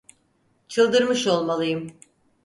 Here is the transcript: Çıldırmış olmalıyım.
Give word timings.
Çıldırmış 0.67 1.27
olmalıyım. 1.27 1.93